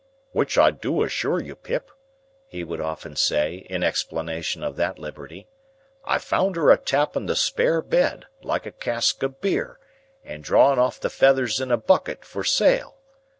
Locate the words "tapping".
6.79-7.27